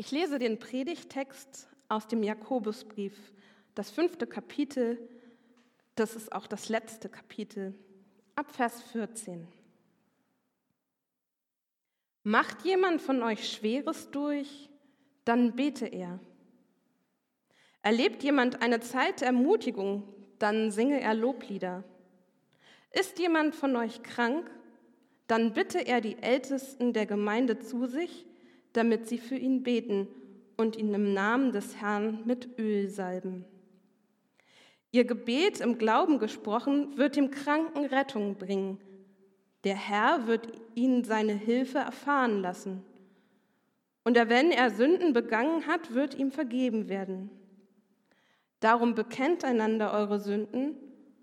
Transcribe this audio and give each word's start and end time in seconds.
Ich 0.00 0.12
lese 0.12 0.38
den 0.38 0.58
Predigtext 0.58 1.68
aus 1.90 2.08
dem 2.08 2.22
Jakobusbrief, 2.22 3.12
das 3.74 3.90
fünfte 3.90 4.26
Kapitel, 4.26 4.98
das 5.94 6.16
ist 6.16 6.32
auch 6.32 6.46
das 6.46 6.70
letzte 6.70 7.10
Kapitel, 7.10 7.74
ab 8.34 8.50
Vers 8.50 8.80
14. 8.92 9.46
Macht 12.22 12.62
jemand 12.62 13.02
von 13.02 13.22
euch 13.22 13.46
Schweres 13.52 14.10
durch, 14.10 14.70
dann 15.26 15.54
bete 15.54 15.84
er. 15.84 16.18
Erlebt 17.82 18.22
jemand 18.22 18.62
eine 18.62 18.80
Zeit 18.80 19.20
der 19.20 19.26
Ermutigung, 19.26 20.04
dann 20.38 20.70
singe 20.70 20.98
er 21.02 21.12
Loblieder. 21.12 21.84
Ist 22.90 23.18
jemand 23.18 23.54
von 23.54 23.76
euch 23.76 24.02
krank, 24.02 24.50
dann 25.26 25.52
bitte 25.52 25.80
er 25.80 26.00
die 26.00 26.16
Ältesten 26.22 26.94
der 26.94 27.04
Gemeinde 27.04 27.58
zu 27.58 27.84
sich, 27.84 28.24
damit 28.72 29.08
sie 29.08 29.18
für 29.18 29.36
ihn 29.36 29.62
beten 29.62 30.08
und 30.56 30.76
ihn 30.76 30.92
im 30.94 31.12
Namen 31.12 31.52
des 31.52 31.76
Herrn 31.80 32.22
mit 32.24 32.58
Öl 32.58 32.88
salben. 32.88 33.44
Ihr 34.92 35.04
Gebet 35.04 35.60
im 35.60 35.78
Glauben 35.78 36.18
gesprochen 36.18 36.96
wird 36.96 37.16
dem 37.16 37.30
Kranken 37.30 37.86
Rettung 37.86 38.36
bringen. 38.36 38.78
Der 39.64 39.76
Herr 39.76 40.26
wird 40.26 40.48
ihn 40.74 41.04
seine 41.04 41.34
Hilfe 41.34 41.78
erfahren 41.78 42.40
lassen. 42.42 42.82
Und 44.04 44.16
wenn 44.16 44.50
er 44.50 44.70
Sünden 44.70 45.12
begangen 45.12 45.66
hat, 45.66 45.94
wird 45.94 46.14
ihm 46.14 46.32
vergeben 46.32 46.88
werden. 46.88 47.30
Darum 48.58 48.94
bekennt 48.94 49.44
einander 49.44 49.92
eure 49.92 50.18
Sünden 50.18 50.76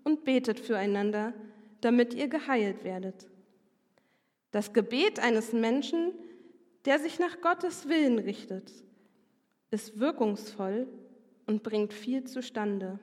und 0.04 0.24
betet 0.24 0.60
füreinander, 0.60 1.34
damit 1.80 2.14
ihr 2.14 2.28
geheilt 2.28 2.84
werdet. 2.84 3.28
Das 4.50 4.72
Gebet 4.72 5.20
eines 5.20 5.52
Menschen 5.52 6.12
der 6.88 6.98
sich 6.98 7.18
nach 7.18 7.42
Gottes 7.42 7.86
Willen 7.90 8.18
richtet, 8.18 8.72
ist 9.70 10.00
wirkungsvoll 10.00 10.88
und 11.46 11.62
bringt 11.62 11.92
viel 11.92 12.24
zustande. 12.24 12.98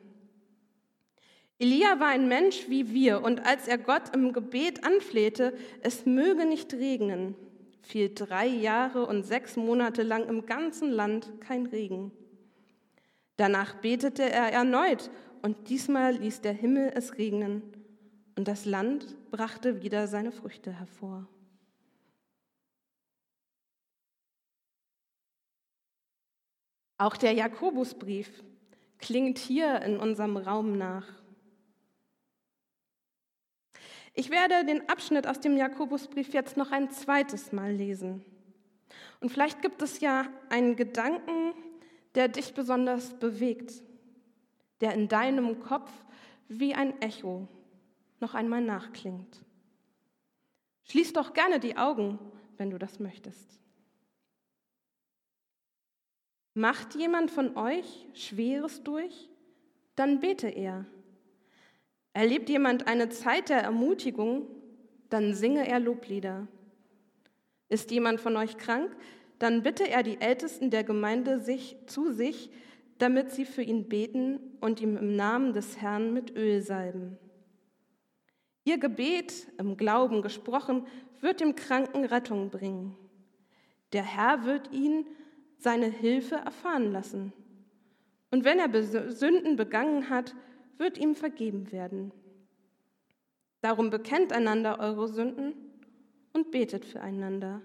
Elia 1.60 2.00
war 2.00 2.08
ein 2.08 2.28
Mensch 2.28 2.68
wie 2.68 2.96
wir 2.96 3.22
und 3.22 3.46
als 3.46 3.68
er 3.68 3.78
Gott 3.78 4.16
im 4.16 4.34
Gebet 4.34 4.84
anflehte, 4.84 5.56
es 5.84 6.08
möge 6.08 6.48
nicht 6.48 6.74
regnen, 6.74 7.36
fiel 7.84 8.12
drei 8.12 8.48
Jahre 8.48 9.06
und 9.06 9.22
sechs 9.22 9.56
Monate 9.56 10.02
lang 10.02 10.28
im 10.30 10.48
ganzen 10.48 10.90
Land 10.90 11.40
kein 11.40 11.68
Regen. 11.68 12.12
Danach 13.38 13.76
betete 13.76 14.24
er 14.24 14.52
erneut 14.52 15.12
und 15.44 15.70
diesmal 15.70 16.16
ließ 16.16 16.42
der 16.42 16.54
Himmel 16.54 16.92
es 16.96 17.20
regnen 17.20 17.62
und 18.36 18.48
das 18.48 18.66
Land 18.66 19.16
brachte 19.30 19.84
wieder 19.84 20.08
seine 20.08 20.32
Früchte 20.32 20.72
hervor. 20.72 21.28
Auch 26.98 27.18
der 27.18 27.34
Jakobusbrief 27.34 28.44
klingt 29.00 29.38
hier 29.38 29.82
in 29.82 29.98
unserem 29.98 30.38
Raum 30.38 30.78
nach. 30.78 31.08
Ich 34.14 34.30
werde 34.30 34.66
den 34.66 34.88
Abschnitt 34.88 35.28
aus 35.28 35.42
dem 35.42 35.58
Jakobusbrief 35.58 36.34
jetzt 36.34 36.56
noch 36.56 36.72
ein 36.72 36.90
zweites 36.90 37.52
Mal 37.52 37.74
lesen. 37.74 38.24
Und 39.20 39.30
vielleicht 39.30 39.62
gibt 39.62 39.82
es 39.82 40.00
ja 40.00 40.28
einen 40.50 40.78
Gedanken, 40.78 41.54
der 42.16 42.30
dich 42.30 42.54
besonders 42.54 43.14
bewegt, 43.20 43.84
der 44.80 44.94
in 44.94 45.10
deinem 45.10 45.60
Kopf 45.60 45.92
wie 46.48 46.74
ein 46.74 47.02
Echo 47.02 47.48
noch 48.22 48.36
einmal 48.36 48.62
nachklingt. 48.62 49.44
Schließ 50.86 51.12
doch 51.12 51.34
gerne 51.34 51.60
die 51.60 51.76
Augen, 51.76 52.20
wenn 52.58 52.70
du 52.70 52.78
das 52.78 53.00
möchtest. 53.00 53.60
Macht 56.58 56.96
jemand 56.96 57.32
von 57.32 57.58
euch 57.58 58.08
Schweres 58.14 58.82
durch? 58.82 59.30
Dann 59.98 60.22
bete 60.22 60.48
er. 60.48 60.86
Erlebt 62.14 62.50
jemand 62.50 62.88
eine 62.88 63.10
Zeit 63.10 63.50
der 63.50 63.62
Ermutigung? 63.62 64.48
Dann 65.10 65.34
singe 65.34 65.68
er 65.68 65.82
Loblieder. 65.82 66.48
Ist 67.68 67.92
jemand 67.92 68.22
von 68.22 68.38
euch 68.38 68.56
krank? 68.56 68.96
Dann 69.38 69.64
bitte 69.64 69.90
er 69.90 70.02
die 70.02 70.22
Ältesten 70.22 70.70
der 70.70 70.86
Gemeinde 70.86 71.42
sich, 71.42 71.76
zu 71.88 72.14
sich, 72.14 72.50
damit 73.00 73.32
sie 73.34 73.44
für 73.44 73.62
ihn 73.62 73.90
beten 73.90 74.40
und 74.62 74.80
ihm 74.80 74.96
im 74.96 75.14
Namen 75.14 75.52
des 75.52 75.82
Herrn 75.82 76.14
mit 76.14 76.38
Öl 76.38 76.62
salben. 76.62 77.18
Ihr 78.64 78.78
Gebet, 78.78 79.48
im 79.58 79.76
Glauben 79.76 80.22
gesprochen, 80.22 80.88
wird 81.20 81.42
dem 81.42 81.56
Kranken 81.56 82.06
Rettung 82.06 82.50
bringen. 82.50 82.96
Der 83.92 84.04
Herr 84.04 84.46
wird 84.46 84.72
ihn 84.72 85.06
seine 85.58 85.88
Hilfe 85.88 86.36
erfahren 86.36 86.92
lassen. 86.92 87.34
Und 88.32 88.44
wenn 88.44 88.60
er 88.60 88.84
Sünden 89.12 89.56
begangen 89.56 90.10
hat, 90.10 90.36
wird 90.78 90.98
ihm 90.98 91.16
vergeben 91.16 91.72
werden. 91.72 92.12
Darum 93.62 93.90
bekennt 93.90 94.34
einander 94.34 94.80
eure 94.80 95.08
Sünden 95.08 95.54
und 96.34 96.52
betet 96.52 96.86
füreinander, 96.86 97.62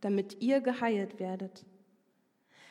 damit 0.00 0.36
ihr 0.40 0.60
geheilt 0.60 1.18
werdet. 1.18 1.64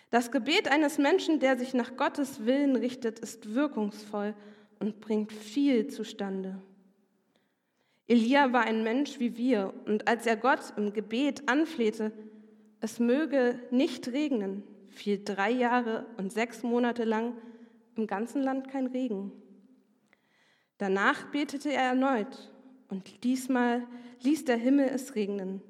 Das 0.09 0.31
Gebet 0.31 0.69
eines 0.69 0.97
Menschen, 0.97 1.39
der 1.39 1.57
sich 1.57 1.73
nach 1.73 1.95
Gottes 1.95 2.45
Willen 2.45 2.75
richtet, 2.75 3.19
ist 3.19 3.53
wirkungsvoll 3.55 4.35
und 4.79 4.99
bringt 4.99 5.31
viel 5.31 5.87
zustande. 5.87 6.61
Elia 8.07 8.51
war 8.51 8.63
ein 8.63 8.83
Mensch 8.83 9.19
wie 9.19 9.37
wir, 9.37 9.73
und 9.85 10.07
als 10.07 10.25
er 10.25 10.35
Gott 10.35 10.73
im 10.75 10.91
Gebet 10.91 11.47
anflehte, 11.47 12.11
es 12.81 12.99
möge 12.99 13.59
nicht 13.69 14.07
regnen, 14.09 14.63
fiel 14.89 15.23
drei 15.23 15.51
Jahre 15.51 16.05
und 16.17 16.33
sechs 16.33 16.63
Monate 16.63 17.03
lang 17.03 17.37
im 17.95 18.07
ganzen 18.07 18.41
Land 18.41 18.69
kein 18.69 18.87
Regen. 18.87 19.31
Danach 20.79 21.31
betete 21.31 21.71
er 21.71 21.83
erneut 21.83 22.51
und 22.89 23.23
diesmal 23.23 23.87
ließ 24.21 24.45
der 24.45 24.57
Himmel 24.57 24.89
es 24.89 25.15
regnen 25.15 25.61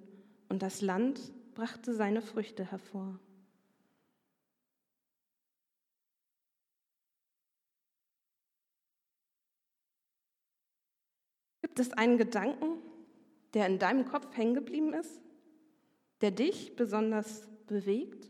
und 0.48 0.62
das 0.62 0.82
Land 0.82 1.20
brachte 1.54 1.94
seine 1.94 2.22
Früchte 2.22 2.72
hervor. 2.72 3.20
Gibt 11.62 11.80
es 11.80 11.92
einen 11.92 12.18
Gedanken, 12.18 12.80
der 13.54 13.68
in 13.68 13.80
deinem 13.80 14.06
Kopf 14.06 14.36
hängen 14.36 14.54
geblieben 14.54 14.94
ist? 14.94 15.22
Der 16.22 16.32
dich 16.32 16.76
besonders 16.76 17.48
bewegt? 17.68 18.30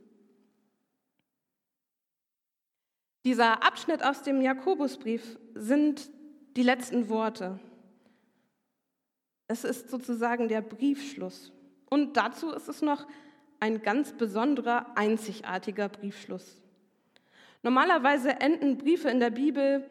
Dieser 3.23 3.63
Abschnitt 3.63 4.03
aus 4.03 4.23
dem 4.23 4.41
Jakobusbrief 4.41 5.37
sind 5.53 6.09
die 6.55 6.63
letzten 6.63 7.09
Worte. 7.09 7.59
Es 9.47 9.63
ist 9.63 9.89
sozusagen 9.89 10.47
der 10.47 10.61
Briefschluss. 10.61 11.51
Und 11.89 12.17
dazu 12.17 12.51
ist 12.51 12.67
es 12.67 12.81
noch 12.81 13.05
ein 13.59 13.81
ganz 13.81 14.13
besonderer, 14.13 14.97
einzigartiger 14.97 15.89
Briefschluss. 15.89 16.61
Normalerweise 17.61 18.39
enden 18.39 18.77
Briefe 18.77 19.09
in 19.09 19.19
der 19.19 19.29
Bibel 19.29 19.87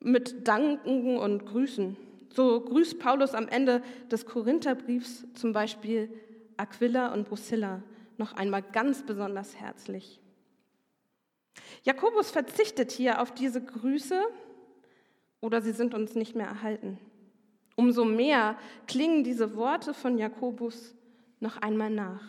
mit 0.00 0.48
Danken 0.48 1.18
und 1.18 1.44
Grüßen. 1.44 1.96
So 2.34 2.60
grüßt 2.60 2.98
Paulus 2.98 3.34
am 3.34 3.48
Ende 3.48 3.82
des 4.10 4.24
Korintherbriefs 4.24 5.26
zum 5.34 5.52
Beispiel 5.52 6.10
Aquila 6.56 7.12
und 7.12 7.28
Drusilla 7.28 7.82
noch 8.18 8.32
einmal 8.32 8.62
ganz 8.62 9.04
besonders 9.04 9.56
herzlich. 9.56 10.20
Jakobus 11.82 12.30
verzichtet 12.30 12.92
hier 12.92 13.20
auf 13.20 13.32
diese 13.32 13.62
Grüße 13.62 14.20
oder 15.40 15.60
sie 15.60 15.72
sind 15.72 15.94
uns 15.94 16.14
nicht 16.14 16.34
mehr 16.34 16.46
erhalten. 16.46 16.98
Umso 17.76 18.04
mehr 18.04 18.56
klingen 18.86 19.22
diese 19.22 19.54
Worte 19.56 19.92
von 19.92 20.18
Jakobus 20.18 20.94
noch 21.40 21.58
einmal 21.58 21.90
nach. 21.90 22.22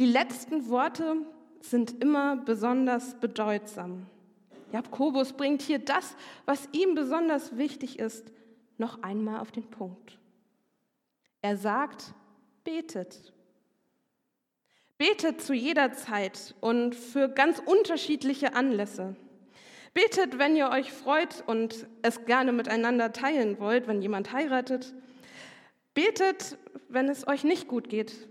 Die 0.00 0.06
letzten 0.06 0.68
Worte 0.68 1.16
sind 1.60 2.02
immer 2.02 2.36
besonders 2.36 3.18
bedeutsam. 3.20 4.06
Jakobus 4.72 5.32
bringt 5.32 5.62
hier 5.62 5.78
das, 5.78 6.16
was 6.46 6.68
ihm 6.72 6.94
besonders 6.94 7.56
wichtig 7.56 7.98
ist, 7.98 8.30
noch 8.76 9.02
einmal 9.02 9.40
auf 9.40 9.50
den 9.50 9.68
Punkt. 9.68 10.18
Er 11.42 11.56
sagt, 11.56 12.14
betet. 12.68 13.32
Betet 14.98 15.40
zu 15.40 15.54
jeder 15.54 15.92
Zeit 15.92 16.54
und 16.60 16.94
für 16.94 17.28
ganz 17.28 17.62
unterschiedliche 17.64 18.52
Anlässe. 18.54 19.16
Betet, 19.94 20.38
wenn 20.38 20.54
ihr 20.54 20.68
euch 20.68 20.92
freut 20.92 21.42
und 21.46 21.86
es 22.02 22.26
gerne 22.26 22.52
miteinander 22.52 23.12
teilen 23.12 23.58
wollt, 23.58 23.86
wenn 23.86 24.02
jemand 24.02 24.32
heiratet. 24.32 24.94
Betet, 25.94 26.58
wenn 26.90 27.08
es 27.08 27.26
euch 27.26 27.42
nicht 27.42 27.68
gut 27.68 27.88
geht, 27.88 28.28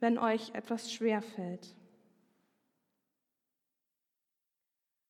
wenn 0.00 0.18
euch 0.18 0.54
etwas 0.54 0.90
schwer 0.90 1.20
fällt. 1.20 1.76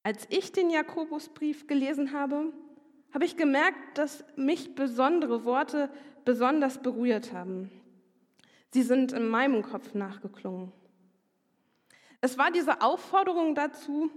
Als 0.02 0.26
ich 0.30 0.50
den 0.50 0.68
Jakobusbrief 0.68 1.68
gelesen 1.68 2.12
habe, 2.12 2.52
habe 3.12 3.24
ich 3.24 3.36
gemerkt, 3.36 3.98
dass 3.98 4.24
mich 4.34 4.74
besondere 4.74 5.44
Worte 5.44 5.90
besonders 6.24 6.82
berührt 6.82 7.32
haben. 7.32 7.70
Sie 8.74 8.82
sind 8.82 9.12
in 9.12 9.28
meinem 9.28 9.62
Kopf 9.62 9.94
nachgeklungen. 9.94 10.72
Es 12.20 12.36
war 12.38 12.50
diese 12.50 12.80
Aufforderung 12.80 13.54
dazu, 13.54 14.10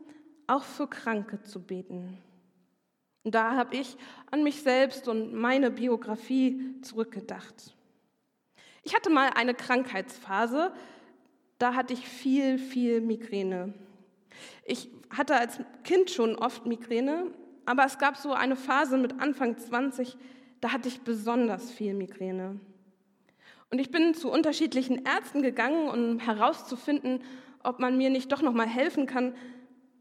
auch 0.47 0.63
für 0.63 0.87
Kranke 0.87 1.43
zu 1.43 1.61
beten. 1.61 2.17
Und 3.23 3.35
da 3.35 3.55
habe 3.55 3.75
ich 3.75 3.95
an 4.31 4.43
mich 4.43 4.63
selbst 4.63 5.07
und 5.07 5.31
meine 5.31 5.69
Biografie 5.69 6.81
zurückgedacht. 6.81 7.75
Ich 8.81 8.95
hatte 8.95 9.11
mal 9.11 9.29
eine 9.35 9.53
Krankheitsphase, 9.53 10.73
da 11.59 11.75
hatte 11.75 11.93
ich 11.93 12.09
viel, 12.09 12.57
viel 12.57 12.99
Migräne. 12.99 13.75
Ich 14.65 14.89
hatte 15.15 15.35
als 15.35 15.59
Kind 15.83 16.09
schon 16.09 16.35
oft 16.35 16.65
Migräne, 16.65 17.29
aber 17.67 17.85
es 17.85 17.99
gab 17.99 18.17
so 18.17 18.33
eine 18.33 18.55
Phase 18.55 18.97
mit 18.97 19.21
Anfang 19.21 19.55
20, 19.59 20.17
da 20.61 20.71
hatte 20.71 20.87
ich 20.87 21.01
besonders 21.01 21.69
viel 21.69 21.93
Migräne. 21.93 22.59
Und 23.69 23.79
ich 23.79 23.91
bin 23.91 24.13
zu 24.13 24.31
unterschiedlichen 24.31 25.05
Ärzten 25.05 25.41
gegangen, 25.41 25.89
um 25.89 26.19
herauszufinden, 26.19 27.21
ob 27.63 27.79
man 27.79 27.97
mir 27.97 28.09
nicht 28.09 28.31
doch 28.31 28.41
noch 28.41 28.53
mal 28.53 28.67
helfen 28.67 29.07
kann, 29.07 29.35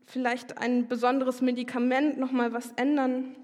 vielleicht 0.07 0.59
ein 0.59 0.87
besonderes 0.87 1.41
Medikament 1.41 2.19
noch 2.19 2.31
mal 2.31 2.53
was 2.53 2.73
ändern. 2.77 3.35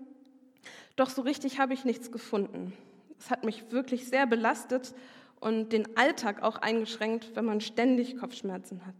Doch 0.94 1.10
so 1.10 1.22
richtig 1.22 1.58
habe 1.58 1.74
ich 1.74 1.84
nichts 1.84 2.12
gefunden. 2.12 2.72
Es 3.18 3.30
hat 3.30 3.44
mich 3.44 3.70
wirklich 3.72 4.06
sehr 4.06 4.26
belastet 4.26 4.94
und 5.40 5.72
den 5.72 5.96
Alltag 5.96 6.42
auch 6.42 6.56
eingeschränkt, 6.56 7.34
wenn 7.34 7.44
man 7.44 7.60
ständig 7.60 8.16
Kopfschmerzen 8.16 8.86
hat. 8.86 8.94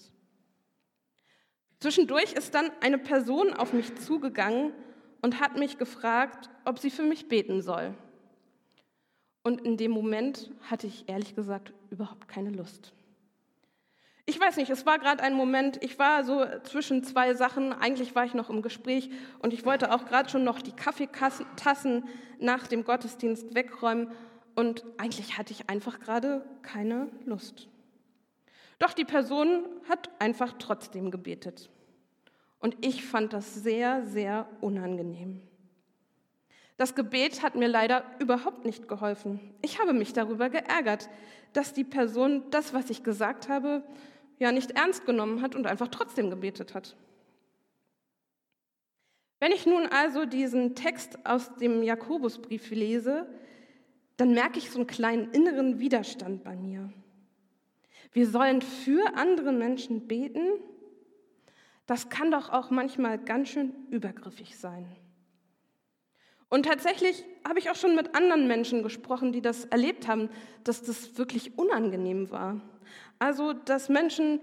Zwischendurch 1.79 2.33
ist 2.33 2.55
dann 2.55 2.71
eine 2.81 2.99
Person 2.99 3.53
auf 3.53 3.73
mich 3.73 3.95
zugegangen 3.97 4.73
und 5.21 5.41
hat 5.41 5.57
mich 5.57 5.79
gefragt, 5.79 6.51
ob 6.65 6.79
sie 6.79 6.91
für 6.91 7.03
mich 7.03 7.29
beten 7.29 7.63
soll. 7.63 7.95
Und 9.43 9.63
in 9.63 9.77
dem 9.77 9.91
Moment 9.91 10.51
hatte 10.71 10.87
ich 10.87 11.09
ehrlich 11.09 11.35
gesagt 11.35 11.73
überhaupt 11.91 12.29
keine 12.29 12.51
Lust. 12.51 12.93
Ich 14.25 14.39
weiß 14.39 14.57
nicht, 14.57 14.71
es 14.71 14.87
war 14.87 15.01
gerade 15.01 15.23
ein 15.23 15.35
Moment, 15.35 15.83
ich 15.83 15.99
war 15.99 16.23
so 16.23 16.47
zwischen 16.63 17.03
zwei 17.03 17.35
Sachen, 17.35 17.73
eigentlich 17.73 18.15
war 18.15 18.25
ich 18.25 18.35
noch 18.35 18.51
im 18.51 18.63
Gespräch 18.63 19.11
und 19.41 19.53
ich 19.53 19.65
wollte 19.65 19.93
auch 19.93 20.05
gerade 20.05 20.29
schon 20.29 20.45
noch 20.45 20.63
die 20.63 20.71
Kaffeetassen 20.71 22.05
nach 22.39 22.69
dem 22.69 22.85
Gottesdienst 22.85 23.55
wegräumen 23.57 24.13
und 24.55 24.85
eigentlich 24.97 25.39
hatte 25.39 25.53
ich 25.53 25.69
einfach 25.69 25.99
gerade 25.99 26.45
keine 26.63 27.09
Lust. 27.25 27.69
Doch 28.79 28.93
die 28.93 29.05
Person 29.05 29.65
hat 29.89 30.09
einfach 30.21 30.55
trotzdem 30.59 31.11
gebetet. 31.11 31.71
Und 32.61 32.77
ich 32.81 33.05
fand 33.05 33.33
das 33.33 33.55
sehr, 33.55 34.07
sehr 34.07 34.49
unangenehm. 34.61 35.41
Das 36.77 36.95
Gebet 36.95 37.43
hat 37.43 37.55
mir 37.55 37.69
leider 37.69 38.05
überhaupt 38.19 38.65
nicht 38.65 38.89
geholfen. 38.89 39.41
Ich 39.63 39.81
habe 39.81 39.93
mich 39.93 40.13
darüber 40.13 40.51
geärgert, 40.51 41.09
dass 41.53 41.73
die 41.73 41.85
Person 41.85 42.45
das, 42.51 42.73
was 42.73 42.91
ich 42.91 43.03
gesagt 43.03 43.49
habe, 43.49 43.83
ja 44.39 44.53
nicht 44.53 44.73
ernst 44.73 45.07
genommen 45.07 45.43
hat 45.43 45.55
und 45.55 45.67
einfach 45.67 45.89
trotzdem 45.89 46.31
gebetet 46.31 46.75
hat. 46.75 46.97
Wenn 49.39 49.53
ich 49.53 49.67
nun 49.67 49.87
also 49.87 50.25
diesen 50.25 50.75
Text 50.75 51.27
aus 51.27 51.55
dem 51.57 51.83
Jakobusbrief 51.83 52.71
lese, 52.71 53.27
dann 54.17 54.35
merke 54.35 54.59
ich 54.59 54.71
so 54.71 54.79
einen 54.79 54.87
kleinen 54.87 55.33
inneren 55.33 55.81
Widerstand 55.81 56.45
bei 56.45 56.55
mir. 56.55 56.93
Wir 58.13 58.29
sollen 58.29 58.63
für 58.63 59.17
andere 59.17 59.53
Menschen 59.53 60.07
beten. 60.07 60.47
Das 61.87 62.09
kann 62.09 62.31
doch 62.31 62.51
auch 62.51 62.71
manchmal 62.71 63.19
ganz 63.19 63.49
schön 63.49 63.73
übergriffig 63.91 64.57
sein. 64.57 64.87
Und 66.53 66.67
tatsächlich 66.67 67.25
habe 67.49 67.59
ich 67.59 67.71
auch 67.71 67.77
schon 67.77 67.97
mit 67.97 68.15
anderen 68.15 68.47
Menschen 68.47 68.83
gesprochen, 68.83 69.33
die 69.33 69.41
das 69.41 69.65
erlebt 69.65 70.07
haben, 70.07 70.29
dass 70.65 70.83
das 70.83 71.17
wirklich 71.17 71.57
unangenehm 71.57 72.31
war. 72.31 72.61
Also, 73.19 73.55
dass 73.55 73.89
Menschen 73.89 74.39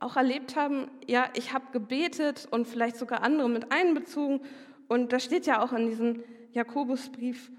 auch 0.00 0.16
erlebt 0.16 0.56
haben, 0.56 0.90
ja, 1.06 1.26
ich 1.34 1.52
habe 1.52 1.66
gebetet 1.70 2.48
und 2.50 2.66
vielleicht 2.66 2.96
sogar 2.96 3.22
andere 3.22 3.48
mit 3.48 3.70
einbezogen. 3.70 4.40
Und 4.88 5.12
da 5.12 5.20
steht 5.20 5.46
ja 5.46 5.62
auch 5.62 5.72
in 5.72 5.86
diesem 5.86 6.24
Jakobusbrief, 6.50 7.52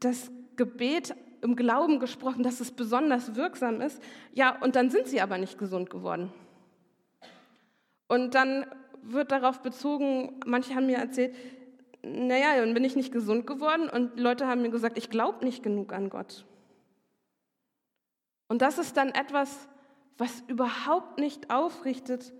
dass 0.00 0.32
Gebet 0.56 1.14
im 1.40 1.54
Glauben 1.54 2.00
gesprochen, 2.00 2.42
dass 2.42 2.58
es 2.58 2.72
besonders 2.72 3.36
wirksam 3.36 3.80
ist. 3.80 4.02
Ja, 4.32 4.60
und 4.62 4.74
dann 4.74 4.90
sind 4.90 5.06
sie 5.06 5.20
aber 5.20 5.38
nicht 5.38 5.58
gesund 5.58 5.90
geworden. 5.90 6.32
Und 8.08 8.34
dann 8.34 8.66
wird 9.00 9.30
darauf 9.30 9.62
bezogen, 9.62 10.40
manche 10.44 10.74
haben 10.74 10.86
mir 10.86 10.96
erzählt, 10.96 11.36
naja, 12.04 12.56
dann 12.56 12.74
bin 12.74 12.84
ich 12.84 12.96
nicht 12.96 13.12
gesund 13.12 13.46
geworden 13.46 13.88
und 13.88 14.18
Leute 14.18 14.46
haben 14.46 14.62
mir 14.62 14.70
gesagt, 14.70 14.98
ich 14.98 15.10
glaube 15.10 15.44
nicht 15.44 15.62
genug 15.62 15.92
an 15.92 16.10
Gott. 16.10 16.44
Und 18.48 18.62
das 18.62 18.78
ist 18.78 18.96
dann 18.96 19.10
etwas, 19.10 19.68
was 20.18 20.42
überhaupt 20.46 21.18
nicht 21.18 21.50
aufrichtet 21.50 22.32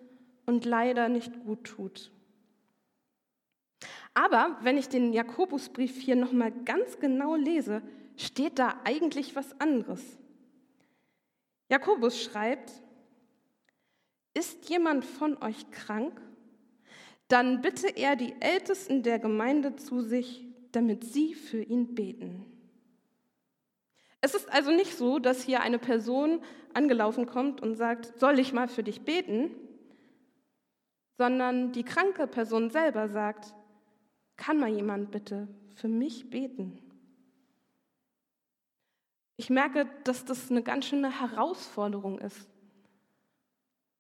und 0.46 0.64
leider 0.64 1.08
nicht 1.08 1.44
gut 1.44 1.64
tut. 1.64 2.12
Aber 4.12 4.56
wenn 4.61 4.78
ich 4.78 4.88
den 4.88 5.12
Jakobusbrief 5.12 6.00
hier 6.00 6.14
nochmal 6.14 6.52
ganz 6.64 7.00
genau 7.00 7.34
lese, 7.34 7.82
steht 8.16 8.58
da 8.58 8.81
eigentlich 8.84 9.34
was 9.34 9.61
anderes. 9.61 10.02
Jakobus 11.69 12.22
schreibt, 12.22 12.70
ist 14.34 14.69
jemand 14.69 15.05
von 15.05 15.43
euch 15.43 15.70
krank? 15.70 16.20
Dann 17.35 17.63
bitte 17.63 17.89
er 17.89 18.15
die 18.15 18.33
Ältesten 18.41 19.03
der 19.03 19.19
Gemeinde 19.19 19.75
zu 19.75 20.03
sich, 20.03 20.45
damit 20.71 21.03
sie 21.03 21.35
für 21.35 21.65
ihn 21.65 21.97
beten. 21.97 22.47
Es 24.21 24.37
ist 24.37 24.49
also 24.53 24.71
nicht 24.71 24.97
so, 24.97 25.19
dass 25.19 25.43
hier 25.43 25.61
eine 25.61 25.81
Person 25.81 26.41
angelaufen 26.75 27.27
kommt 27.27 27.61
und 27.61 27.75
sagt, 27.75 28.21
soll 28.21 28.39
ich 28.39 28.53
mal 28.53 28.69
für 28.69 28.85
dich 28.85 29.01
beten, 29.01 29.51
sondern 31.19 31.73
die 31.73 31.83
kranke 31.83 32.29
Person 32.29 32.71
selber 32.71 33.09
sagt, 33.09 33.53
kann 34.37 34.61
mal 34.61 34.71
jemand 34.71 35.11
bitte 35.11 35.49
für 35.75 35.89
mich 35.89 36.31
beten? 36.31 36.79
Ich 39.37 39.51
merke, 39.51 39.89
dass 40.05 40.25
das 40.25 40.53
eine 40.53 40.63
ganz 40.63 40.87
schöne 40.87 41.21
Herausforderung 41.21 42.21
ist. 42.21 42.49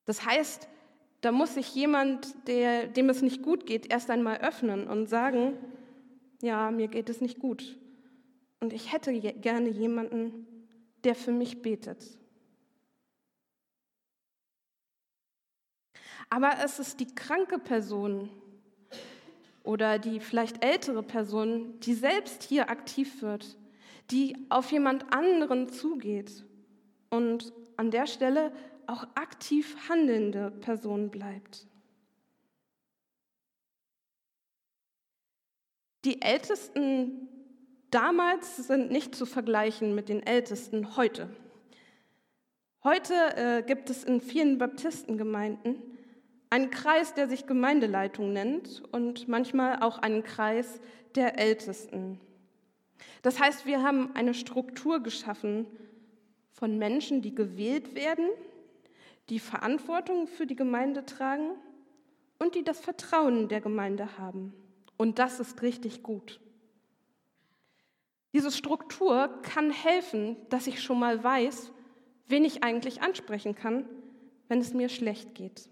Das 0.04 0.24
heißt, 0.24 0.68
da 1.24 1.32
muss 1.32 1.54
sich 1.54 1.74
jemand, 1.74 2.34
der, 2.46 2.86
dem 2.86 3.08
es 3.08 3.22
nicht 3.22 3.42
gut 3.42 3.64
geht, 3.64 3.90
erst 3.90 4.10
einmal 4.10 4.38
öffnen 4.38 4.86
und 4.86 5.08
sagen, 5.08 5.56
ja, 6.42 6.70
mir 6.70 6.88
geht 6.88 7.08
es 7.08 7.22
nicht 7.22 7.38
gut. 7.38 7.78
Und 8.60 8.74
ich 8.74 8.92
hätte 8.92 9.18
gerne 9.18 9.70
jemanden, 9.70 10.46
der 11.02 11.14
für 11.14 11.32
mich 11.32 11.62
betet. 11.62 12.18
Aber 16.28 16.52
es 16.62 16.78
ist 16.78 17.00
die 17.00 17.14
kranke 17.14 17.58
Person 17.58 18.28
oder 19.62 19.98
die 19.98 20.20
vielleicht 20.20 20.62
ältere 20.62 21.02
Person, 21.02 21.80
die 21.80 21.94
selbst 21.94 22.42
hier 22.42 22.68
aktiv 22.68 23.22
wird, 23.22 23.56
die 24.10 24.36
auf 24.50 24.70
jemand 24.72 25.10
anderen 25.10 25.70
zugeht 25.70 26.44
und 27.08 27.52
an 27.78 27.90
der 27.90 28.06
Stelle 28.06 28.52
auch 28.88 29.04
aktiv 29.14 29.76
handelnde 29.88 30.50
Person 30.50 31.10
bleibt. 31.10 31.66
Die 36.04 36.20
Ältesten 36.20 37.28
damals 37.90 38.56
sind 38.56 38.90
nicht 38.90 39.14
zu 39.14 39.24
vergleichen 39.24 39.94
mit 39.94 40.08
den 40.08 40.22
Ältesten 40.24 40.96
heute. 40.96 41.28
Heute 42.82 43.14
äh, 43.36 43.62
gibt 43.62 43.88
es 43.88 44.04
in 44.04 44.20
vielen 44.20 44.58
Baptistengemeinden 44.58 45.76
einen 46.50 46.70
Kreis, 46.70 47.14
der 47.14 47.28
sich 47.28 47.46
Gemeindeleitung 47.46 48.32
nennt 48.32 48.82
und 48.92 49.26
manchmal 49.26 49.82
auch 49.82 49.98
einen 49.98 50.22
Kreis 50.22 50.80
der 51.16 51.36
Ältesten. 51.38 52.20
Das 53.22 53.40
heißt, 53.40 53.66
wir 53.66 53.82
haben 53.82 54.14
eine 54.14 54.34
Struktur 54.34 55.02
geschaffen 55.02 55.66
von 56.52 56.78
Menschen, 56.78 57.22
die 57.22 57.34
gewählt 57.34 57.96
werden, 57.96 58.28
die 59.30 59.38
Verantwortung 59.38 60.26
für 60.26 60.46
die 60.46 60.56
Gemeinde 60.56 61.04
tragen 61.04 61.50
und 62.38 62.54
die 62.54 62.64
das 62.64 62.80
Vertrauen 62.80 63.48
der 63.48 63.60
Gemeinde 63.60 64.18
haben. 64.18 64.52
Und 64.96 65.18
das 65.18 65.40
ist 65.40 65.62
richtig 65.62 66.02
gut. 66.02 66.40
Diese 68.32 68.50
Struktur 68.50 69.40
kann 69.42 69.70
helfen, 69.70 70.36
dass 70.50 70.66
ich 70.66 70.82
schon 70.82 70.98
mal 70.98 71.22
weiß, 71.22 71.72
wen 72.26 72.44
ich 72.44 72.64
eigentlich 72.64 73.02
ansprechen 73.02 73.54
kann, 73.54 73.88
wenn 74.48 74.60
es 74.60 74.74
mir 74.74 74.88
schlecht 74.88 75.34
geht. 75.34 75.68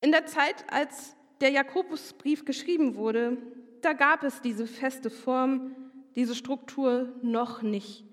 In 0.00 0.12
der 0.12 0.26
Zeit, 0.26 0.64
als 0.72 1.16
der 1.40 1.50
Jakobusbrief 1.50 2.44
geschrieben 2.44 2.94
wurde, 2.94 3.38
da 3.82 3.92
gab 3.92 4.22
es 4.22 4.40
diese 4.40 4.66
feste 4.66 5.10
Form, 5.10 5.74
diese 6.14 6.34
Struktur 6.34 7.12
noch 7.22 7.62
nicht. 7.62 8.04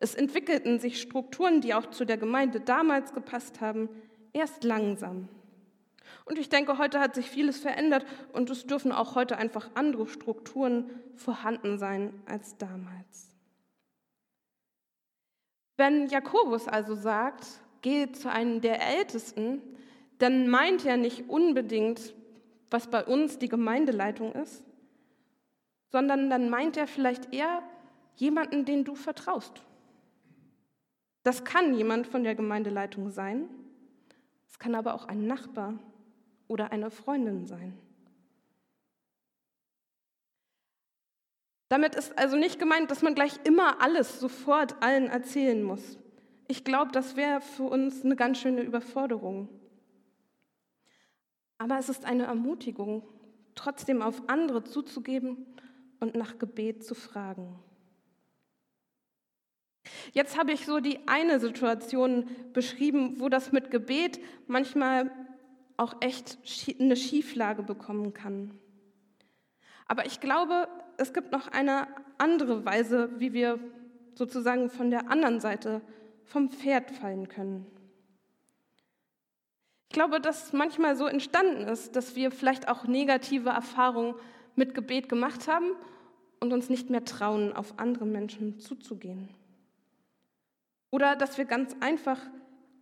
Es 0.00 0.14
entwickelten 0.14 0.80
sich 0.80 1.00
Strukturen, 1.00 1.60
die 1.60 1.74
auch 1.74 1.90
zu 1.90 2.06
der 2.06 2.16
Gemeinde 2.16 2.60
damals 2.60 3.12
gepasst 3.12 3.60
haben, 3.60 3.90
erst 4.32 4.64
langsam. 4.64 5.28
Und 6.24 6.38
ich 6.38 6.48
denke, 6.48 6.78
heute 6.78 7.00
hat 7.00 7.14
sich 7.14 7.30
vieles 7.30 7.58
verändert 7.58 8.06
und 8.32 8.48
es 8.50 8.66
dürfen 8.66 8.92
auch 8.92 9.14
heute 9.14 9.36
einfach 9.36 9.70
andere 9.74 10.06
Strukturen 10.06 10.90
vorhanden 11.16 11.78
sein 11.78 12.14
als 12.26 12.56
damals. 12.56 13.36
Wenn 15.76 16.08
Jakobus 16.08 16.66
also 16.66 16.94
sagt, 16.94 17.46
geht 17.82 18.16
zu 18.16 18.30
einem 18.30 18.60
der 18.60 18.80
Ältesten, 18.80 19.60
dann 20.18 20.48
meint 20.48 20.84
er 20.84 20.96
nicht 20.96 21.28
unbedingt, 21.28 22.14
was 22.70 22.88
bei 22.88 23.04
uns 23.04 23.38
die 23.38 23.48
Gemeindeleitung 23.48 24.32
ist, 24.32 24.62
sondern 25.90 26.30
dann 26.30 26.50
meint 26.50 26.76
er 26.76 26.86
vielleicht 26.86 27.34
eher 27.34 27.62
jemanden, 28.16 28.64
den 28.64 28.84
du 28.84 28.94
vertraust. 28.94 29.62
Das 31.22 31.44
kann 31.44 31.74
jemand 31.74 32.06
von 32.06 32.24
der 32.24 32.34
Gemeindeleitung 32.34 33.10
sein, 33.10 33.48
es 34.48 34.58
kann 34.58 34.74
aber 34.74 34.94
auch 34.94 35.06
ein 35.06 35.26
Nachbar 35.26 35.78
oder 36.48 36.72
eine 36.72 36.90
Freundin 36.90 37.46
sein. 37.46 37.78
Damit 41.68 41.94
ist 41.94 42.18
also 42.18 42.36
nicht 42.36 42.58
gemeint, 42.58 42.90
dass 42.90 43.02
man 43.02 43.14
gleich 43.14 43.38
immer 43.44 43.80
alles 43.80 44.18
sofort 44.18 44.82
allen 44.82 45.06
erzählen 45.06 45.62
muss. 45.62 45.98
Ich 46.48 46.64
glaube, 46.64 46.90
das 46.90 47.14
wäre 47.14 47.40
für 47.40 47.62
uns 47.62 48.04
eine 48.04 48.16
ganz 48.16 48.38
schöne 48.38 48.62
Überforderung. 48.62 49.48
Aber 51.58 51.78
es 51.78 51.88
ist 51.88 52.04
eine 52.04 52.24
Ermutigung, 52.24 53.06
trotzdem 53.54 54.02
auf 54.02 54.28
andere 54.28 54.64
zuzugeben 54.64 55.46
und 56.00 56.16
nach 56.16 56.38
Gebet 56.38 56.82
zu 56.84 56.96
fragen. 56.96 57.56
Jetzt 60.12 60.36
habe 60.38 60.52
ich 60.52 60.66
so 60.66 60.80
die 60.80 60.98
eine 61.06 61.38
Situation 61.38 62.28
beschrieben, 62.52 63.20
wo 63.20 63.28
das 63.28 63.52
mit 63.52 63.70
Gebet 63.70 64.20
manchmal 64.46 65.10
auch 65.76 65.94
echt 66.00 66.38
eine 66.78 66.96
Schieflage 66.96 67.62
bekommen 67.62 68.12
kann. 68.12 68.58
Aber 69.86 70.06
ich 70.06 70.20
glaube, 70.20 70.68
es 70.98 71.12
gibt 71.12 71.32
noch 71.32 71.48
eine 71.48 71.88
andere 72.18 72.64
Weise, 72.64 73.10
wie 73.18 73.32
wir 73.32 73.58
sozusagen 74.14 74.68
von 74.68 74.90
der 74.90 75.10
anderen 75.10 75.40
Seite 75.40 75.80
vom 76.24 76.50
Pferd 76.50 76.90
fallen 76.90 77.28
können. 77.28 77.66
Ich 79.88 79.94
glaube, 79.94 80.20
dass 80.20 80.52
manchmal 80.52 80.94
so 80.96 81.06
entstanden 81.06 81.66
ist, 81.66 81.96
dass 81.96 82.14
wir 82.14 82.30
vielleicht 82.30 82.68
auch 82.68 82.84
negative 82.84 83.48
Erfahrungen 83.48 84.14
mit 84.54 84.74
Gebet 84.74 85.08
gemacht 85.08 85.48
haben 85.48 85.72
und 86.38 86.52
uns 86.52 86.68
nicht 86.68 86.90
mehr 86.90 87.04
trauen, 87.04 87.52
auf 87.52 87.78
andere 87.78 88.06
Menschen 88.06 88.60
zuzugehen. 88.60 89.30
Oder 90.90 91.16
dass 91.16 91.38
wir 91.38 91.44
ganz 91.44 91.76
einfach 91.80 92.20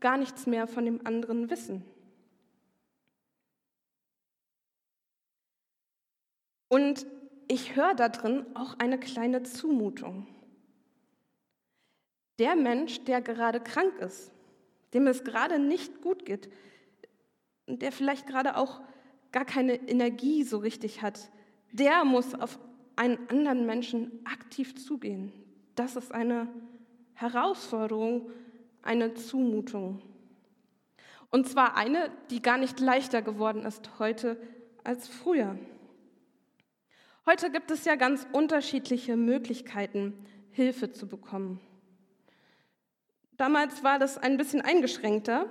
gar 0.00 0.16
nichts 0.16 0.46
mehr 0.46 0.66
von 0.66 0.84
dem 0.84 1.06
anderen 1.06 1.50
wissen. 1.50 1.84
Und 6.68 7.06
ich 7.48 7.76
höre 7.76 7.94
da 7.94 8.08
drin 8.08 8.44
auch 8.54 8.78
eine 8.78 8.98
kleine 8.98 9.42
Zumutung. 9.42 10.26
Der 12.38 12.54
Mensch, 12.56 13.04
der 13.04 13.20
gerade 13.20 13.60
krank 13.60 13.98
ist, 13.98 14.30
dem 14.94 15.06
es 15.06 15.24
gerade 15.24 15.58
nicht 15.58 16.02
gut 16.02 16.24
geht, 16.24 16.50
der 17.66 17.90
vielleicht 17.90 18.26
gerade 18.26 18.56
auch 18.56 18.80
gar 19.32 19.44
keine 19.44 19.74
Energie 19.74 20.44
so 20.44 20.58
richtig 20.58 21.02
hat, 21.02 21.30
der 21.72 22.04
muss 22.04 22.34
auf 22.34 22.58
einen 22.96 23.28
anderen 23.28 23.66
Menschen 23.66 24.24
aktiv 24.24 24.74
zugehen. 24.76 25.32
Das 25.74 25.96
ist 25.96 26.12
eine 26.12 26.48
Herausforderung, 27.18 28.30
eine 28.80 29.14
Zumutung. 29.14 30.00
Und 31.30 31.48
zwar 31.48 31.76
eine, 31.76 32.12
die 32.30 32.40
gar 32.40 32.58
nicht 32.58 32.78
leichter 32.78 33.22
geworden 33.22 33.64
ist 33.64 33.98
heute 33.98 34.40
als 34.84 35.08
früher. 35.08 35.58
Heute 37.26 37.50
gibt 37.50 37.72
es 37.72 37.84
ja 37.84 37.96
ganz 37.96 38.24
unterschiedliche 38.32 39.16
Möglichkeiten, 39.16 40.14
Hilfe 40.52 40.92
zu 40.92 41.08
bekommen. 41.08 41.60
Damals 43.36 43.82
war 43.82 43.98
das 43.98 44.16
ein 44.16 44.36
bisschen 44.36 44.60
eingeschränkter. 44.60 45.46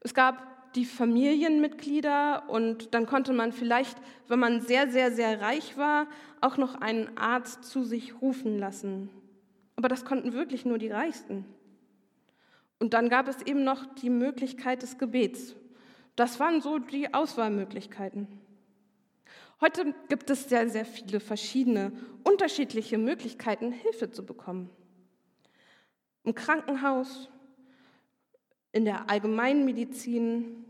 Es 0.00 0.12
gab 0.12 0.74
die 0.74 0.84
Familienmitglieder 0.84 2.48
und 2.48 2.94
dann 2.94 3.06
konnte 3.06 3.32
man 3.32 3.52
vielleicht, 3.52 3.96
wenn 4.26 4.40
man 4.40 4.60
sehr, 4.60 4.90
sehr, 4.90 5.12
sehr 5.12 5.40
reich 5.40 5.76
war, 5.76 6.08
auch 6.40 6.56
noch 6.56 6.74
einen 6.74 7.16
Arzt 7.16 7.62
zu 7.62 7.84
sich 7.84 8.20
rufen 8.20 8.58
lassen. 8.58 9.08
Aber 9.76 9.88
das 9.88 10.04
konnten 10.04 10.32
wirklich 10.32 10.64
nur 10.64 10.78
die 10.78 10.90
Reichsten. 10.90 11.44
Und 12.78 12.94
dann 12.94 13.08
gab 13.08 13.28
es 13.28 13.42
eben 13.42 13.64
noch 13.64 13.94
die 13.94 14.10
Möglichkeit 14.10 14.82
des 14.82 14.98
Gebets. 14.98 15.54
Das 16.16 16.38
waren 16.38 16.60
so 16.60 16.78
die 16.78 17.12
Auswahlmöglichkeiten. 17.12 18.28
Heute 19.60 19.94
gibt 20.08 20.30
es 20.30 20.48
sehr, 20.48 20.68
sehr 20.68 20.84
viele 20.84 21.20
verschiedene, 21.20 21.92
unterschiedliche 22.24 22.98
Möglichkeiten, 22.98 23.72
Hilfe 23.72 24.10
zu 24.10 24.24
bekommen. 24.24 24.68
Im 26.24 26.34
Krankenhaus, 26.34 27.28
in 28.72 28.84
der 28.84 29.08
Allgemeinmedizin, 29.08 30.64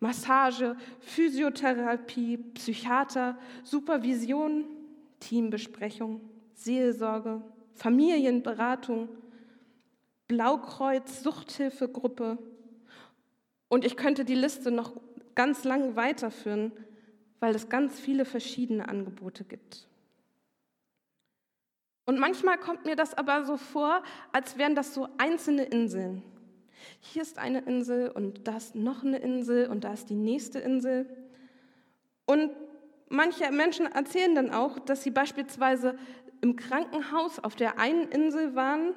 Massage, 0.00 0.76
Physiotherapie, 1.00 2.38
Psychiater, 2.54 3.38
Supervision, 3.62 4.64
Teambesprechung, 5.20 6.20
Seelsorge, 6.54 7.42
Familienberatung, 7.74 9.08
Blaukreuz, 10.28 11.22
Suchthilfegruppe. 11.22 12.38
Und 13.68 13.84
ich 13.84 13.96
könnte 13.96 14.24
die 14.24 14.34
Liste 14.34 14.70
noch 14.70 14.92
ganz 15.34 15.64
lang 15.64 15.96
weiterführen 15.96 16.72
weil 17.44 17.54
es 17.54 17.68
ganz 17.68 18.00
viele 18.00 18.24
verschiedene 18.24 18.88
Angebote 18.88 19.44
gibt. 19.44 19.86
Und 22.06 22.18
manchmal 22.18 22.56
kommt 22.56 22.86
mir 22.86 22.96
das 22.96 23.12
aber 23.12 23.44
so 23.44 23.58
vor, 23.58 24.02
als 24.32 24.56
wären 24.56 24.74
das 24.74 24.94
so 24.94 25.08
einzelne 25.18 25.64
Inseln. 25.64 26.22
Hier 27.00 27.20
ist 27.20 27.38
eine 27.38 27.60
Insel 27.60 28.10
und 28.10 28.48
da 28.48 28.56
ist 28.56 28.74
noch 28.74 29.04
eine 29.04 29.18
Insel 29.18 29.68
und 29.68 29.84
da 29.84 29.92
ist 29.92 30.08
die 30.08 30.14
nächste 30.14 30.58
Insel. 30.58 31.06
Und 32.24 32.50
manche 33.10 33.52
Menschen 33.52 33.92
erzählen 33.92 34.34
dann 34.34 34.50
auch, 34.50 34.78
dass 34.78 35.02
sie 35.02 35.10
beispielsweise 35.10 35.98
im 36.44 36.56
Krankenhaus 36.56 37.38
auf 37.38 37.56
der 37.56 37.78
einen 37.78 38.06
Insel 38.08 38.54
waren 38.54 38.92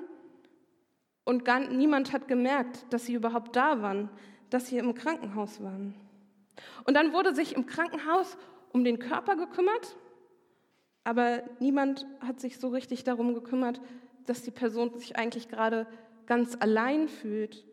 und 1.24 1.46
gar 1.46 1.62
niemand 1.62 2.12
hat 2.12 2.28
gemerkt, 2.28 2.86
dass 2.90 3.06
sie 3.06 3.14
überhaupt 3.14 3.56
da 3.56 3.82
waren, 3.82 4.10
dass 4.50 4.68
sie 4.68 4.78
im 4.78 4.94
Krankenhaus 4.94 5.64
waren. 5.64 5.96
Und 6.84 6.94
dann 6.96 7.14
wurde 7.14 7.34
sich 7.34 7.56
im 7.56 7.66
Krankenhaus 7.66 8.38
um 8.74 8.84
den 8.84 9.00
Körper 9.00 9.38
gekümmert, 9.38 9.96
aber 11.06 11.42
niemand 11.62 12.06
hat 12.20 12.42
sich 12.42 12.60
so 12.60 12.68
richtig 12.68 13.06
darum 13.06 13.34
gekümmert, 13.34 13.80
dass 14.26 14.42
die 14.42 14.52
Person 14.52 15.00
sich 15.00 15.16
eigentlich 15.16 15.48
gerade 15.48 15.88
ganz 16.26 16.58
allein 16.60 17.08
fühlt 17.08 17.66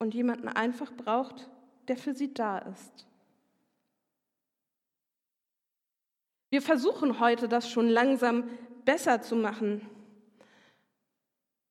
und 0.00 0.14
jemanden 0.14 0.48
einfach 0.48 0.92
braucht, 0.92 1.48
der 1.86 1.96
für 1.96 2.12
sie 2.12 2.34
da 2.34 2.58
ist. 2.58 3.06
Wir 6.54 6.62
versuchen 6.62 7.18
heute, 7.18 7.48
das 7.48 7.68
schon 7.68 7.88
langsam 7.88 8.44
besser 8.84 9.20
zu 9.20 9.34
machen. 9.34 9.80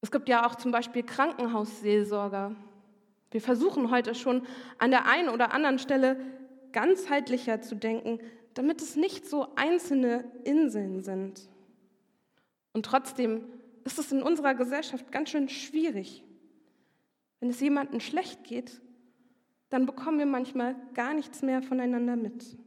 Es 0.02 0.12
gibt 0.12 0.28
ja 0.28 0.46
auch 0.46 0.56
zum 0.56 0.74
Beispiel 0.74 1.04
Krankenhausseelsorger. 1.04 2.54
Wir 3.32 3.40
versuchen 3.40 3.92
heute 3.92 4.14
schon 4.14 4.46
an 4.80 4.92
der 4.92 5.06
einen 5.06 5.30
oder 5.30 5.54
anderen 5.54 5.80
Stelle 5.80 6.20
ganzheitlicher 6.74 7.62
zu 7.62 7.78
denken, 7.78 8.20
damit 8.56 8.82
es 8.82 8.98
nicht 8.98 9.26
so 9.26 9.48
einzelne 9.56 10.30
Inseln 10.44 11.02
sind. 11.02 11.48
Und 12.74 12.86
trotzdem 12.86 13.46
ist 13.86 14.00
es 14.00 14.12
in 14.12 14.22
unserer 14.22 14.54
Gesellschaft 14.54 15.14
ganz 15.14 15.30
schön 15.30 15.48
schwierig. 15.48 16.26
Wenn 17.40 17.50
es 17.50 17.62
jemandem 17.62 18.02
schlecht 18.02 18.44
geht, 18.44 18.82
dann 19.70 19.86
bekommen 19.86 20.20
wir 20.20 20.26
manchmal 20.26 20.76
gar 20.94 21.14
nichts 21.14 21.42
mehr 21.42 21.62
voneinander 21.62 22.18
mit. 22.18 22.58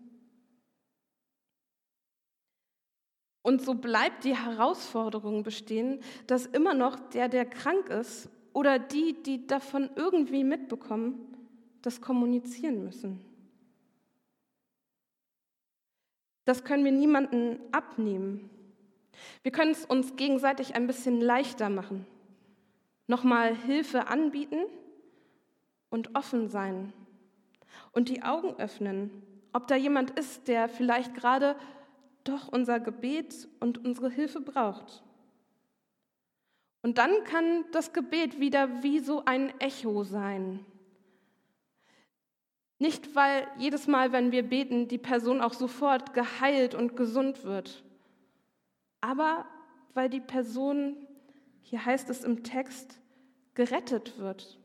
Und 3.46 3.62
so 3.62 3.74
bleibt 3.74 4.24
die 4.24 4.36
Herausforderung 4.36 5.44
bestehen, 5.44 6.00
dass 6.26 6.46
immer 6.46 6.74
noch 6.74 6.98
der, 7.10 7.28
der 7.28 7.44
krank 7.44 7.90
ist 7.90 8.28
oder 8.52 8.80
die, 8.80 9.22
die 9.22 9.46
davon 9.46 9.88
irgendwie 9.94 10.42
mitbekommen, 10.42 11.32
das 11.80 12.00
kommunizieren 12.00 12.82
müssen. 12.82 13.24
Das 16.44 16.64
können 16.64 16.84
wir 16.84 16.90
niemandem 16.90 17.60
abnehmen. 17.70 18.50
Wir 19.44 19.52
können 19.52 19.70
es 19.70 19.84
uns 19.84 20.16
gegenseitig 20.16 20.74
ein 20.74 20.88
bisschen 20.88 21.20
leichter 21.20 21.68
machen, 21.68 22.04
nochmal 23.06 23.54
Hilfe 23.54 24.08
anbieten 24.08 24.64
und 25.88 26.16
offen 26.16 26.48
sein 26.48 26.92
und 27.92 28.08
die 28.08 28.24
Augen 28.24 28.56
öffnen, 28.58 29.22
ob 29.52 29.68
da 29.68 29.76
jemand 29.76 30.18
ist, 30.18 30.48
der 30.48 30.68
vielleicht 30.68 31.14
gerade 31.14 31.54
doch 32.28 32.48
unser 32.48 32.80
Gebet 32.80 33.48
und 33.60 33.84
unsere 33.84 34.10
Hilfe 34.10 34.40
braucht. 34.40 35.02
Und 36.82 36.98
dann 36.98 37.24
kann 37.24 37.64
das 37.72 37.92
Gebet 37.92 38.38
wieder 38.38 38.82
wie 38.82 39.00
so 39.00 39.24
ein 39.24 39.58
Echo 39.60 40.04
sein. 40.04 40.64
Nicht, 42.78 43.14
weil 43.14 43.46
jedes 43.58 43.86
Mal, 43.86 44.12
wenn 44.12 44.32
wir 44.32 44.42
beten, 44.42 44.86
die 44.86 44.98
Person 44.98 45.40
auch 45.40 45.54
sofort 45.54 46.12
geheilt 46.14 46.74
und 46.74 46.96
gesund 46.96 47.44
wird, 47.44 47.82
aber 49.00 49.46
weil 49.94 50.10
die 50.10 50.20
Person, 50.20 50.96
hier 51.62 51.84
heißt 51.84 52.10
es 52.10 52.22
im 52.22 52.44
Text, 52.44 53.00
gerettet 53.54 54.18
wird 54.18 54.58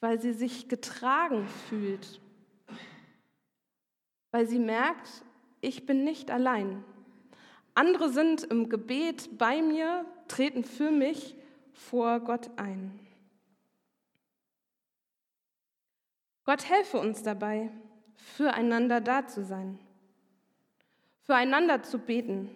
weil 0.00 0.20
sie 0.20 0.32
sich 0.32 0.68
getragen 0.68 1.46
fühlt, 1.68 2.20
weil 4.30 4.46
sie 4.46 4.58
merkt, 4.58 5.24
ich 5.66 5.84
bin 5.84 6.04
nicht 6.04 6.30
allein. 6.30 6.84
Andere 7.74 8.08
sind 8.08 8.44
im 8.44 8.68
Gebet 8.68 9.36
bei 9.36 9.60
mir, 9.60 10.06
treten 10.28 10.64
für 10.64 10.90
mich 10.90 11.34
vor 11.72 12.20
Gott 12.20 12.50
ein. 12.56 12.98
Gott 16.44 16.70
helfe 16.70 16.98
uns 16.98 17.24
dabei, 17.24 17.70
füreinander 18.14 19.00
da 19.00 19.26
zu 19.26 19.44
sein, 19.44 19.80
füreinander 21.24 21.82
zu 21.82 21.98
beten, 21.98 22.48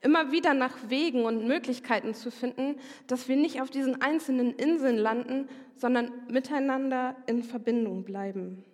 immer 0.00 0.30
wieder 0.30 0.54
nach 0.54 0.88
Wegen 0.88 1.24
und 1.24 1.48
Möglichkeiten 1.48 2.14
zu 2.14 2.30
finden, 2.30 2.76
dass 3.08 3.28
wir 3.28 3.36
nicht 3.36 3.60
auf 3.60 3.70
diesen 3.70 4.00
einzelnen 4.00 4.54
Inseln 4.54 4.96
landen, 4.96 5.48
sondern 5.74 6.12
miteinander 6.28 7.16
in 7.26 7.42
Verbindung 7.42 8.04
bleiben. 8.04 8.64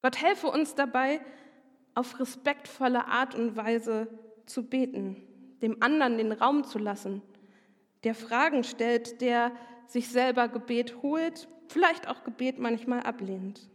Gott 0.00 0.22
helfe 0.22 0.46
uns 0.46 0.74
dabei, 0.74 1.20
auf 1.96 2.20
respektvolle 2.20 3.06
Art 3.06 3.34
und 3.34 3.56
Weise 3.56 4.06
zu 4.44 4.62
beten, 4.62 5.16
dem 5.62 5.82
anderen 5.82 6.18
den 6.18 6.30
Raum 6.30 6.62
zu 6.62 6.78
lassen, 6.78 7.22
der 8.04 8.14
Fragen 8.14 8.62
stellt, 8.62 9.20
der 9.20 9.50
sich 9.88 10.08
selber 10.08 10.48
Gebet 10.48 11.02
holt, 11.02 11.48
vielleicht 11.68 12.06
auch 12.06 12.22
Gebet 12.22 12.58
manchmal 12.58 13.00
ablehnt. 13.00 13.68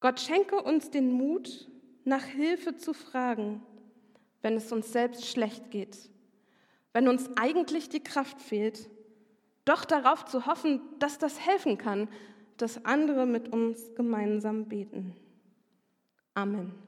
Gott 0.00 0.20
schenke 0.20 0.62
uns 0.62 0.90
den 0.90 1.10
Mut, 1.10 1.68
nach 2.04 2.22
Hilfe 2.22 2.76
zu 2.76 2.92
fragen, 2.92 3.62
wenn 4.42 4.56
es 4.56 4.70
uns 4.70 4.92
selbst 4.92 5.26
schlecht 5.26 5.70
geht, 5.70 6.10
wenn 6.92 7.08
uns 7.08 7.30
eigentlich 7.36 7.88
die 7.88 8.04
Kraft 8.04 8.40
fehlt, 8.40 8.90
doch 9.64 9.84
darauf 9.84 10.26
zu 10.26 10.46
hoffen, 10.46 10.80
dass 10.98 11.18
das 11.18 11.44
helfen 11.44 11.78
kann, 11.78 12.08
dass 12.58 12.84
andere 12.84 13.26
mit 13.26 13.52
uns 13.52 13.94
gemeinsam 13.96 14.66
beten. 14.66 15.16
Amen. 16.36 16.85